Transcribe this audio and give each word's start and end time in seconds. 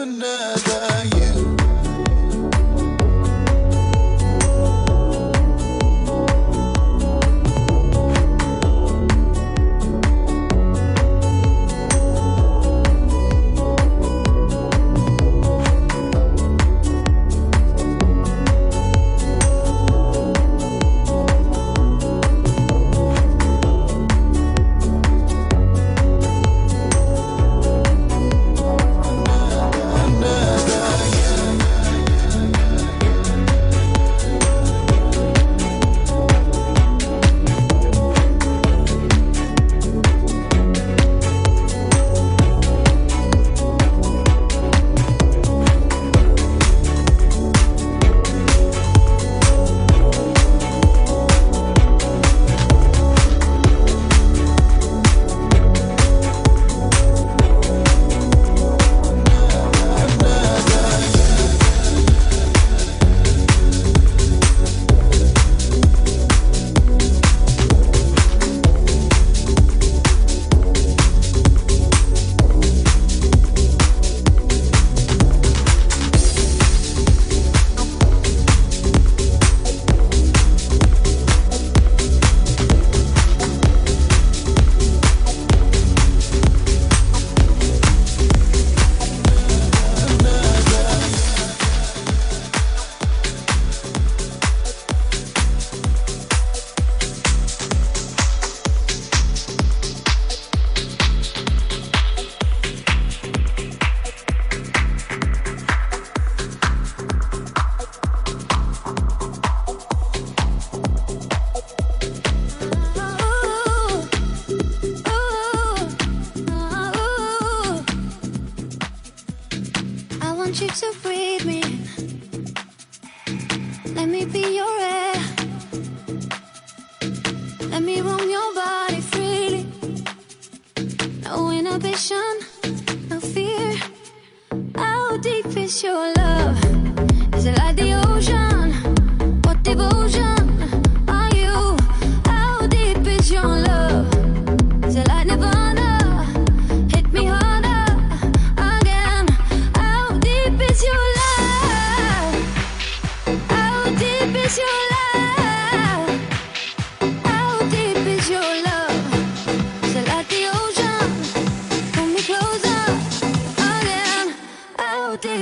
another 0.00 1.04
you. 1.16 1.49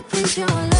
baby, 0.00 0.28
you're 0.36 0.75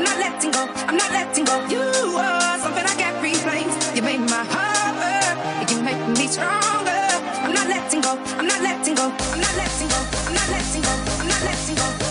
I'm 0.00 0.06
not 0.06 0.18
letting 0.18 0.50
go, 0.50 0.66
I'm 0.88 0.96
not 0.96 1.12
letting 1.12 1.44
go. 1.44 1.60
You 1.68 2.16
are 2.16 2.58
something 2.58 2.86
I 2.86 2.94
can't 2.96 3.20
replace. 3.22 3.94
You 3.94 4.00
made 4.00 4.20
my 4.20 4.44
heart 4.48 4.96
work, 4.96 5.70
you 5.70 5.82
make 5.82 6.00
me 6.16 6.26
stronger. 6.26 7.04
I'm 7.44 7.52
not 7.52 7.68
letting 7.68 8.00
go, 8.00 8.16
I'm 8.38 8.46
not 8.46 8.62
letting 8.62 8.94
go, 8.94 9.12
I'm 9.12 9.40
not 9.40 9.54
letting 9.60 9.88
go, 9.88 10.00
I'm 10.24 10.32
not 10.32 10.48
letting 10.48 10.80
go, 10.80 10.92
I'm 11.20 11.28
not 11.28 11.42
letting 11.44 11.74
go, 11.76 12.09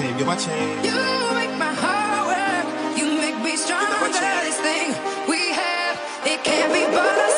You're 0.00 0.26
my 0.26 0.34
chain. 0.34 0.84
You 0.84 0.92
make 1.38 1.56
my 1.56 1.72
heart 1.72 2.26
work. 2.26 2.98
You 2.98 3.16
make 3.16 3.38
me 3.44 3.56
stronger. 3.56 4.10
This 4.10 4.58
thing 4.58 4.90
we 5.28 5.52
have, 5.54 5.96
it 6.26 6.42
can't 6.42 6.72
be 6.74 6.82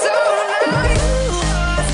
soul. 0.01 0.41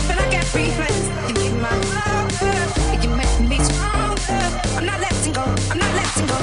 But 0.07 0.19
I 0.23 0.27
can't 0.31 0.55
replace. 0.55 1.07
You 1.29 1.35
make 1.43 1.59
my 1.61 1.75
heart 1.91 2.31
work. 2.41 3.03
You 3.03 3.11
make 3.11 3.41
me 3.51 3.59
stronger. 3.59 4.45
I'm 4.79 4.87
not 4.87 5.01
letting 5.01 5.33
go. 5.33 5.43
I'm 5.43 5.79
not 5.83 5.95
letting 5.99 6.27
go. 6.31 6.39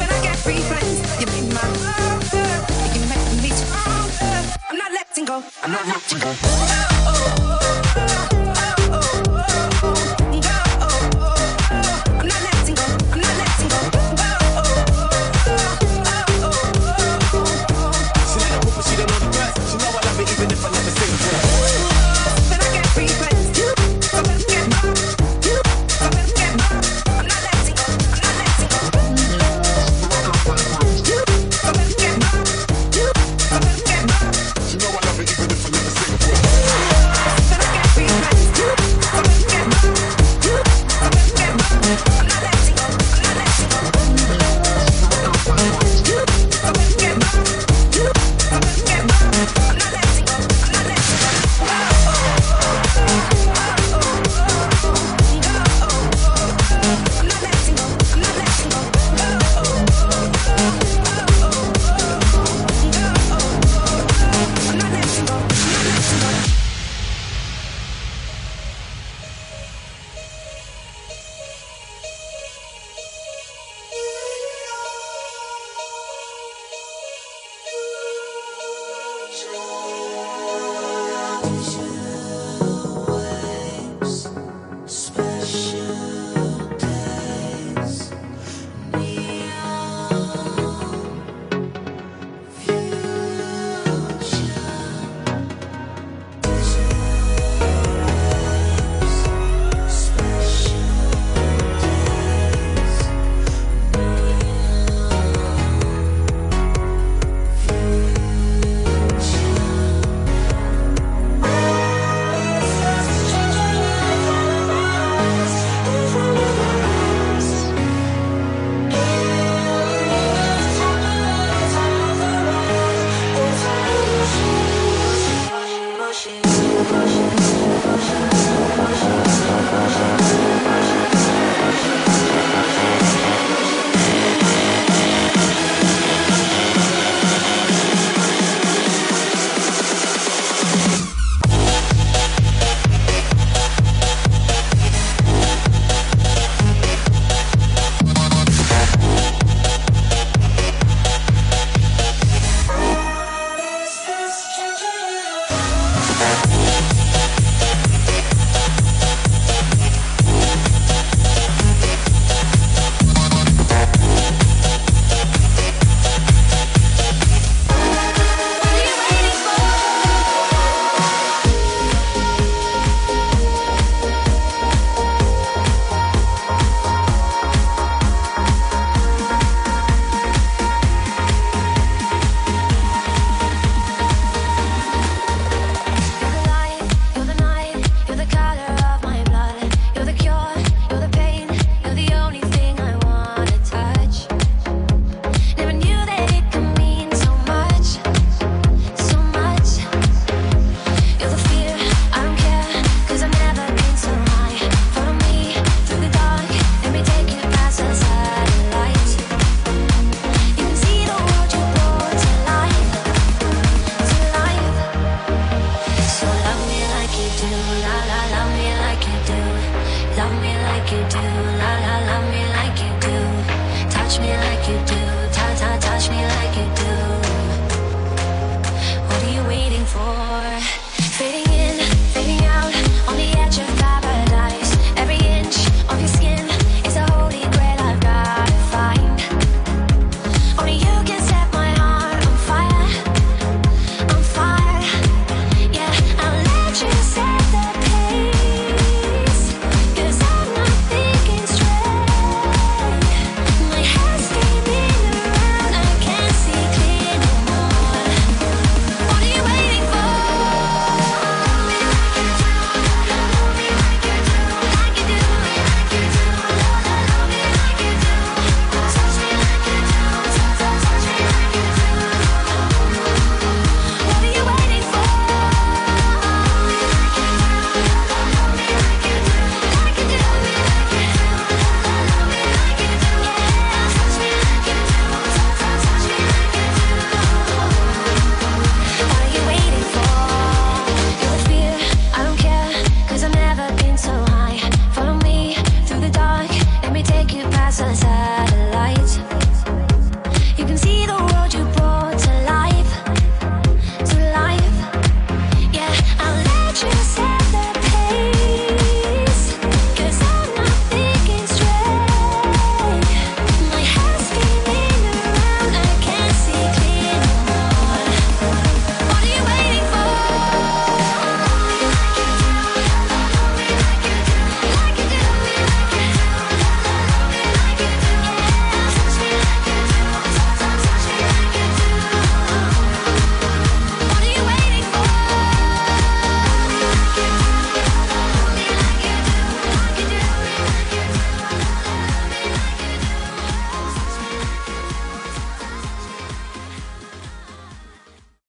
But 0.00 0.08
I 0.10 0.18
can't. 0.24 0.40
You 1.20 1.26
make 1.28 1.52
my 1.52 1.60
heart 1.84 2.24
work. 2.32 2.62
You 2.96 3.02
make 3.12 3.28
me 3.42 3.50
stronger. 3.52 4.36
I'm 4.70 4.78
not 4.78 4.92
letting 4.92 5.26
go. 5.26 5.44
I'm 5.62 5.72
not 5.72 5.86
letting 5.86 6.20
go. 6.20 6.93